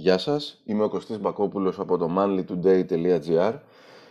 Γεια 0.00 0.18
σας, 0.18 0.60
είμαι 0.64 0.84
ο 0.84 0.88
Κωστής 0.88 1.20
Μπακόπουλος 1.20 1.78
από 1.78 1.98
το 1.98 2.10
manlytoday.gr 2.18 3.52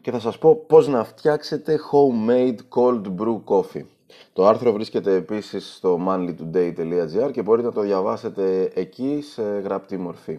και 0.00 0.10
θα 0.10 0.20
σας 0.20 0.38
πω 0.38 0.54
πώς 0.66 0.88
να 0.88 1.04
φτιάξετε 1.04 1.78
homemade 1.92 2.56
cold 2.74 3.02
brew 3.18 3.40
coffee. 3.44 3.84
Το 4.32 4.46
άρθρο 4.46 4.72
βρίσκεται 4.72 5.14
επίσης 5.14 5.74
στο 5.74 6.00
manlytoday.gr 6.08 7.30
και 7.32 7.42
μπορείτε 7.42 7.66
να 7.66 7.72
το 7.72 7.80
διαβάσετε 7.80 8.70
εκεί 8.74 9.24
σε 9.32 9.42
γραπτή 9.42 9.96
μορφή. 9.96 10.38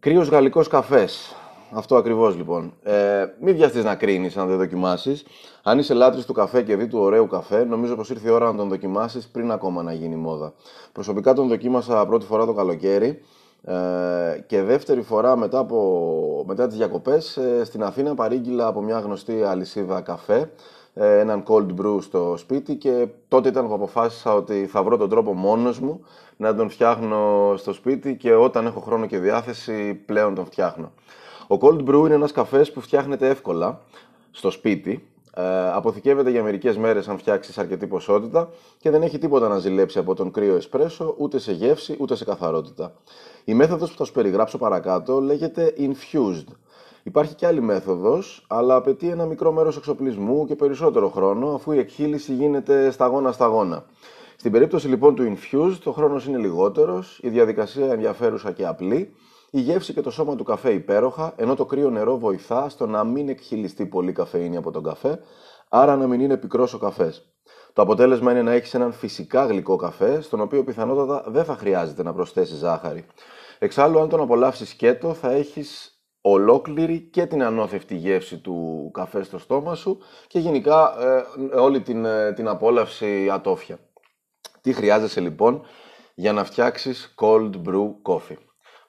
Κρύος 0.00 0.28
γαλλικός 0.28 0.68
καφές. 0.68 1.34
Αυτό 1.70 1.96
ακριβώς 1.96 2.36
λοιπόν. 2.36 2.72
Ε, 2.82 3.26
μην 3.40 3.54
βιαστείς 3.54 3.84
να 3.84 3.94
κρίνεις 3.94 4.36
αν 4.36 4.48
δεν 4.48 4.56
δοκιμάσεις. 4.56 5.24
Αν 5.62 5.78
είσαι 5.78 5.94
λάτρης 5.94 6.24
του 6.24 6.32
καφέ 6.32 6.62
και 6.62 6.76
δει 6.76 6.86
του 6.86 6.98
ωραίου 6.98 7.26
καφέ, 7.26 7.64
νομίζω 7.64 7.96
πως 7.96 8.10
ήρθε 8.10 8.28
η 8.28 8.32
ώρα 8.32 8.46
να 8.52 8.56
τον 8.56 8.68
δοκιμάσεις 8.68 9.28
πριν 9.28 9.50
ακόμα 9.50 9.82
να 9.82 9.92
γίνει 9.92 10.16
μόδα. 10.16 10.52
Προσωπικά 10.92 11.34
τον 11.34 11.48
δοκίμασα 11.48 12.06
πρώτη 12.06 12.26
φορά 12.26 12.46
το 12.46 12.52
καλοκαίρι 12.52 13.22
ε, 13.64 14.44
και 14.46 14.62
δεύτερη 14.62 15.02
φορά 15.02 15.36
μετά, 15.36 15.58
από, 15.58 16.44
μετά 16.46 16.66
τις 16.66 16.76
διακοπές 16.76 17.36
ε, 17.36 17.64
στην 17.64 17.82
Αθήνα 17.82 18.14
παρήγγειλα 18.14 18.66
από 18.66 18.82
μια 18.82 18.98
γνωστή 18.98 19.42
αλυσίδα 19.42 20.00
καφέ 20.00 20.50
ε, 20.94 21.18
έναν 21.18 21.44
cold 21.46 21.66
brew 21.80 21.98
στο 22.00 22.34
σπίτι 22.36 22.76
και 22.76 23.08
τότε 23.28 23.48
ήταν 23.48 23.66
που 23.68 23.74
αποφάσισα 23.74 24.34
ότι 24.34 24.66
θα 24.66 24.82
βρω 24.82 24.96
τον 24.96 25.08
τρόπο 25.08 25.34
μόνος 25.34 25.80
μου 25.80 26.04
να 26.36 26.54
τον 26.54 26.70
φτιάχνω 26.70 27.54
στο 27.56 27.72
σπίτι 27.72 28.16
και 28.16 28.34
όταν 28.34 28.66
έχω 28.66 28.80
χρόνο 28.80 29.06
και 29.06 29.18
διάθεση 29.18 29.94
πλέον 29.94 30.34
τον 30.34 30.44
φτιάχνω. 30.44 30.92
Ο 31.46 31.56
cold 31.60 31.88
brew 31.88 32.04
είναι 32.04 32.14
ένας 32.14 32.32
καφές 32.32 32.72
που 32.72 32.80
φτιάχνεται 32.80 33.28
εύκολα 33.28 33.80
στο 34.30 34.50
σπίτι 34.50 35.11
ε, 35.34 35.70
αποθηκεύεται 35.72 36.30
για 36.30 36.42
μερικές 36.42 36.76
μέρες 36.76 37.08
αν 37.08 37.18
φτιάξεις 37.18 37.58
αρκετή 37.58 37.86
ποσότητα 37.86 38.48
και 38.78 38.90
δεν 38.90 39.02
έχει 39.02 39.18
τίποτα 39.18 39.48
να 39.48 39.58
ζηλέψει 39.58 39.98
από 39.98 40.14
τον 40.14 40.30
κρύο 40.30 40.56
εσπρέσο, 40.56 41.14
ούτε 41.18 41.38
σε 41.38 41.52
γεύση 41.52 41.96
ούτε 41.98 42.16
σε 42.16 42.24
καθαρότητα. 42.24 42.92
Η 43.44 43.54
μέθοδος 43.54 43.90
που 43.90 43.96
θα 43.96 44.04
σου 44.04 44.12
περιγράψω 44.12 44.58
παρακάτω 44.58 45.20
λέγεται 45.20 45.74
infused. 45.78 46.54
Υπάρχει 47.02 47.34
και 47.34 47.46
άλλη 47.46 47.60
μέθοδος, 47.60 48.44
αλλά 48.48 48.74
απαιτεί 48.74 49.08
ένα 49.08 49.24
μικρό 49.24 49.52
μέρος 49.52 49.76
εξοπλισμού 49.76 50.46
και 50.46 50.54
περισσότερο 50.54 51.08
χρόνο, 51.08 51.54
αφού 51.54 51.72
η 51.72 51.78
εκχύληση 51.78 52.32
γίνεται 52.32 52.90
σταγόνα-σταγόνα. 52.90 53.84
Στην 54.36 54.52
περίπτωση 54.52 54.88
λοιπόν 54.88 55.14
του 55.14 55.36
infused, 55.36 55.78
το 55.84 55.92
χρόνος 55.92 56.26
είναι 56.26 56.38
λιγότερος, 56.38 57.20
η 57.22 57.28
διαδικασία 57.28 57.92
ενδιαφέρουσα 57.92 58.52
και 58.52 58.66
απλή 58.66 59.14
η 59.54 59.60
γεύση 59.60 59.92
και 59.92 60.00
το 60.00 60.10
σώμα 60.10 60.36
του 60.36 60.44
καφέ 60.44 60.72
υπέροχα, 60.72 61.32
ενώ 61.36 61.54
το 61.54 61.64
κρύο 61.66 61.90
νερό 61.90 62.18
βοηθά 62.18 62.68
στο 62.68 62.86
να 62.86 63.04
μην 63.04 63.28
εκχυλιστεί 63.28 63.86
πολύ 63.86 64.12
καφεΐνη 64.12 64.56
από 64.56 64.70
τον 64.70 64.82
καφέ, 64.82 65.18
άρα 65.68 65.96
να 65.96 66.06
μην 66.06 66.20
είναι 66.20 66.36
πικρός 66.36 66.74
ο 66.74 66.78
καφές. 66.78 67.32
Το 67.72 67.82
αποτέλεσμα 67.82 68.30
είναι 68.30 68.42
να 68.42 68.52
έχεις 68.52 68.74
έναν 68.74 68.92
φυσικά 68.92 69.44
γλυκό 69.46 69.76
καφέ, 69.76 70.20
στον 70.20 70.40
οποίο 70.40 70.64
πιθανότατα 70.64 71.30
δεν 71.30 71.44
θα 71.44 71.56
χρειάζεται 71.56 72.02
να 72.02 72.12
προσθέσεις 72.12 72.58
ζάχαρη. 72.58 73.06
Εξάλλου, 73.58 74.00
αν 74.00 74.08
τον 74.08 74.20
απολαύσεις 74.20 74.68
σκέτο, 74.68 75.14
θα 75.14 75.30
έχεις 75.30 76.00
ολόκληρη 76.20 77.00
και 77.00 77.26
την 77.26 77.42
ανώθευτη 77.42 77.96
γεύση 77.96 78.38
του 78.38 78.90
καφέ 78.92 79.22
στο 79.22 79.38
στόμα 79.38 79.74
σου 79.74 79.98
και 80.26 80.38
γενικά 80.38 80.94
ε, 81.00 81.24
όλη 81.56 81.80
την, 81.80 82.04
ε, 82.04 82.32
την 82.32 82.48
απόλαυση 82.48 83.28
ατόφια. 83.30 83.78
Τι 84.60 84.72
χρειάζεσαι 84.72 85.20
λοιπόν 85.20 85.62
για 86.14 86.32
να 86.32 86.44
φτιάξεις 86.44 87.14
cold 87.18 87.50
brew 87.66 87.94
coffee; 88.02 88.38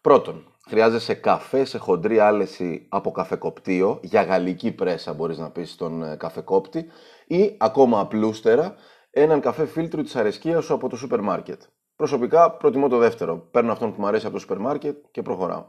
Πρώτον, 0.00 0.51
Χρειάζεσαι 0.68 1.14
καφέ 1.14 1.64
σε 1.64 1.78
χοντρή 1.78 2.18
άλεση 2.18 2.86
από 2.88 3.10
καφεκοπτίο, 3.10 3.98
για 4.02 4.22
γαλλική 4.22 4.72
πρέσα 4.72 5.12
μπορείς 5.12 5.38
να 5.38 5.50
πεις 5.50 5.70
στον 5.70 6.02
ε, 6.02 6.16
καφεκόπτη 6.16 6.86
ή 7.26 7.56
ακόμα 7.58 8.00
απλούστερα 8.00 8.74
έναν 9.10 9.40
καφέ 9.40 9.66
φίλτρου 9.66 10.02
της 10.02 10.16
αρεσκίας 10.16 10.64
σου 10.64 10.74
από 10.74 10.88
το 10.88 10.96
σούπερ 10.96 11.20
μάρκετ. 11.20 11.62
Προσωπικά 11.96 12.50
προτιμώ 12.50 12.88
το 12.88 12.98
δεύτερο. 12.98 13.48
Παίρνω 13.50 13.72
αυτόν 13.72 13.94
που 13.94 14.00
μου 14.00 14.06
αρέσει 14.06 14.24
από 14.24 14.34
το 14.34 14.40
σούπερ 14.40 14.58
μάρκετ 14.58 14.96
και 15.10 15.22
προχωράω. 15.22 15.64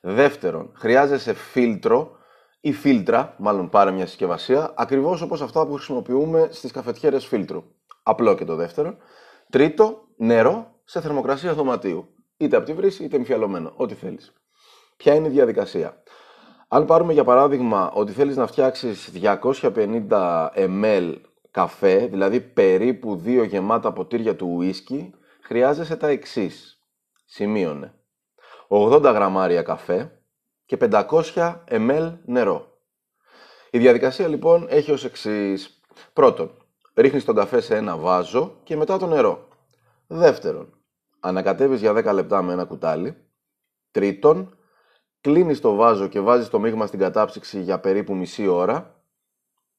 Δεύτερον, 0.00 0.72
χρειάζεσαι 0.74 1.32
φίλτρο 1.32 2.16
ή 2.60 2.72
φίλτρα, 2.72 3.34
μάλλον 3.38 3.68
πάρε 3.68 3.90
μια 3.90 4.06
συσκευασία, 4.06 4.72
ακριβώς 4.76 5.22
όπως 5.22 5.42
αυτά 5.42 5.66
που 5.66 5.72
χρησιμοποιούμε 5.72 6.48
στις 6.50 6.70
καφετιέρες 6.72 7.26
φίλτρου. 7.26 7.62
Απλό 8.02 8.34
και 8.34 8.44
το 8.44 8.54
δεύτερο. 8.54 8.96
Τρίτο, 9.50 10.04
νερό 10.16 10.80
σε 10.84 11.00
θερμοκρασία 11.00 11.54
δωματίου 11.54 12.13
είτε 12.36 12.56
από 12.56 12.66
τη 12.66 12.72
βρύση 12.72 13.04
είτε 13.04 13.16
εμφιαλωμένο, 13.16 13.72
ό,τι 13.76 13.94
θέλεις. 13.94 14.32
Ποια 14.96 15.14
είναι 15.14 15.26
η 15.26 15.30
διαδικασία; 15.30 16.02
Αν 16.68 16.84
πάρουμε 16.84 17.12
για 17.12 17.24
παράδειγμα 17.24 17.90
ότι 17.92 18.12
θέλεις 18.12 18.36
να 18.36 18.46
φτιάξεις 18.46 19.10
250 19.14 20.50
ml 20.54 21.14
καφέ, 21.50 22.06
δηλαδή 22.06 22.40
περίπου 22.40 23.16
δύο 23.16 23.44
γεμάτα 23.44 23.92
ποτήρια 23.92 24.36
του 24.36 24.54
ουίσκι, 24.56 25.14
χρειάζεσαι 25.40 25.96
τα 25.96 26.08
εξής. 26.08 26.78
Σημείωνε. 27.24 27.94
80 28.68 29.02
γραμμάρια 29.02 29.62
καφέ 29.62 30.20
και 30.66 30.76
500 30.80 31.64
ml 31.70 32.18
νερό. 32.24 32.78
Η 33.70 33.78
διαδικασία 33.78 34.28
λοιπόν 34.28 34.66
έχει 34.68 34.92
ως 34.92 35.04
εξής. 35.04 35.80
Πρώτον, 36.12 36.50
ρίχνεις 36.94 37.24
τον 37.24 37.34
καφέ 37.34 37.60
σε 37.60 37.76
ένα 37.76 37.96
βάζο 37.96 38.60
και 38.62 38.76
μετά 38.76 38.98
το 38.98 39.06
νερό. 39.06 39.48
Δεύτερον, 40.06 40.73
ανακατεύεις 41.24 41.80
για 41.80 41.92
10 41.92 42.12
λεπτά 42.12 42.42
με 42.42 42.52
ένα 42.52 42.64
κουτάλι. 42.64 43.16
Τρίτον, 43.90 44.56
κλείνεις 45.20 45.60
το 45.60 45.74
βάζο 45.74 46.06
και 46.06 46.20
βάζεις 46.20 46.48
το 46.48 46.58
μείγμα 46.58 46.86
στην 46.86 46.98
κατάψυξη 46.98 47.60
για 47.60 47.80
περίπου 47.80 48.14
μισή 48.14 48.46
ώρα. 48.46 49.02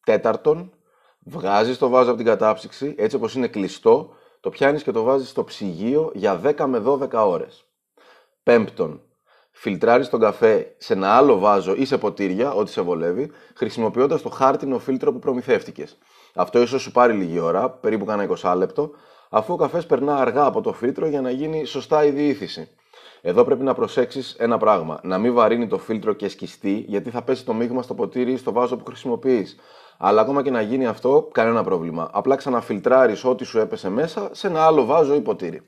Τέταρτον, 0.06 0.74
βγάζεις 1.20 1.78
το 1.78 1.90
βάζο 1.90 2.10
από 2.10 2.18
την 2.18 2.26
κατάψυξη, 2.26 2.96
έτσι 2.98 3.16
όπως 3.16 3.36
είναι 3.36 3.48
κλειστό, 3.48 4.14
το 4.40 4.50
πιάνεις 4.50 4.84
και 4.84 4.92
το 4.92 5.04
βάζεις 5.04 5.30
στο 5.30 5.44
ψυγείο 5.44 6.12
για 6.14 6.42
10 6.44 6.66
με 6.66 6.80
12 6.80 7.28
ώρες. 7.28 7.66
Πέμπτον, 8.44 9.02
φιλτράρεις 9.52 10.10
τον 10.10 10.20
καφέ 10.20 10.76
σε 10.78 10.94
ένα 10.94 11.10
άλλο 11.10 11.40
βάζο 11.40 11.76
ή 11.76 11.86
σε 11.86 11.98
ποτήρια, 11.98 12.54
ό,τι 12.54 12.72
σε 12.72 12.82
βολεύει, 12.82 13.32
χρησιμοποιώντας 13.56 14.22
το 14.22 14.30
χάρτινο 14.30 14.80
φίλτρο 14.80 15.12
που 15.12 15.20
προμηθεύτηκες. 15.20 15.98
Αυτό 16.36 16.62
ίσως 16.62 16.82
σου 16.82 16.92
πάρει 16.92 17.14
λίγη 17.14 17.40
ώρα, 17.40 17.70
περίπου 17.70 18.06
κάνα 18.06 18.24
20 18.24 18.54
λεπτό, 18.56 18.92
αφού 19.30 19.54
ο 19.54 19.56
καφές 19.56 19.86
περνά 19.86 20.16
αργά 20.16 20.46
από 20.46 20.62
το 20.62 20.74
φίλτρο 20.74 21.08
για 21.08 21.22
να 21.22 21.30
γίνει 21.30 21.66
σωστά 21.66 22.06
η 22.06 22.10
διήθηση. 22.10 22.70
Εδώ 23.22 23.44
πρέπει 23.44 23.64
να 23.64 23.74
προσέξεις 23.74 24.36
ένα 24.40 24.58
πράγμα. 24.58 25.00
Να 25.04 25.18
μην 25.18 25.34
βαρύνει 25.34 25.68
το 25.68 25.78
φίλτρο 25.78 26.14
και 26.14 26.30
σκιστεί, 26.30 26.86
γιατί 26.88 27.10
θα 27.10 27.22
πέσει 27.22 27.46
το 27.46 27.54
μείγμα 27.54 27.82
στο 27.82 27.94
ποτήρι 27.94 28.32
ή 28.32 28.38
στο 28.38 28.52
βάζο 28.52 28.78
που 28.78 28.86
χρησιμοποιείς. 28.86 29.56
Αλλά 29.98 30.22
ακόμα 30.22 30.44
και 30.44 30.52
να 30.52 30.62
γίνει 30.62 30.86
αυτό, 30.86 31.30
κανένα 31.32 31.64
πρόβλημα. 31.64 32.10
Απλά 32.12 32.36
ξαναφιλτράρεις 32.36 33.24
ό,τι 33.26 33.44
σου 33.44 33.60
έπεσε 33.60 33.90
μέσα 33.90 34.30
σε 34.32 34.48
ένα 34.48 34.66
άλλο 34.66 34.86
βάζο 34.86 35.16
ή 35.16 35.22
ποτήρι. 35.22 35.62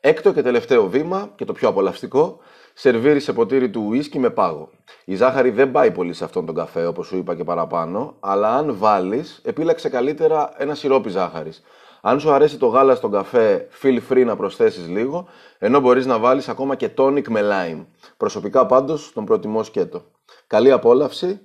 Έκτο 0.00 0.32
και 0.32 0.42
τελευταίο 0.42 0.86
βήμα, 0.88 1.30
και 1.34 1.44
το 1.44 1.52
πιο 1.52 1.68
απολαυστικό, 1.68 2.38
σερβίρεις 2.74 3.24
σε 3.24 3.32
ποτήρι 3.32 3.70
του 3.70 3.84
ουίσκι 3.88 4.18
με 4.18 4.30
πάγο. 4.30 4.70
Η 5.04 5.14
ζάχαρη 5.14 5.50
δεν 5.50 5.70
πάει 5.70 5.90
πολύ 5.90 6.12
σε 6.12 6.24
αυτόν 6.24 6.46
τον 6.46 6.54
καφέ, 6.54 6.86
όπως 6.86 7.06
σου 7.06 7.16
είπα 7.16 7.34
και 7.34 7.44
παραπάνω, 7.44 8.14
αλλά 8.20 8.56
αν 8.56 8.76
βάλεις, 8.76 9.40
επίλεξε 9.44 9.88
καλύτερα 9.88 10.50
ένα 10.56 10.74
σιρόπι 10.74 11.08
ζάχαρης. 11.08 11.62
Αν 12.08 12.20
σου 12.20 12.30
αρέσει 12.30 12.58
το 12.58 12.66
γάλα 12.66 12.94
στον 12.94 13.10
καφέ, 13.10 13.68
feel 13.82 13.98
free 14.08 14.24
να 14.24 14.36
προσθέσεις 14.36 14.88
λίγο, 14.88 15.28
ενώ 15.58 15.80
μπορείς 15.80 16.06
να 16.06 16.18
βάλεις 16.18 16.48
ακόμα 16.48 16.74
και 16.74 16.90
tonic 16.96 17.28
με 17.28 17.40
lime. 17.42 17.86
Προσωπικά 18.16 18.66
πάντως 18.66 19.12
τον 19.12 19.24
προτιμώ 19.24 19.62
σκέτο. 19.62 20.02
Καλή 20.46 20.70
απόλαυση 20.70 21.40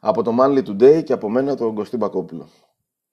από 0.00 0.22
το 0.22 0.36
Manly 0.40 0.62
Today 0.68 1.02
και 1.04 1.12
από 1.12 1.28
μένα 1.28 1.56
τον 1.56 1.74
Κωστή 1.74 1.96
Μπακόπουλο. 1.96 2.48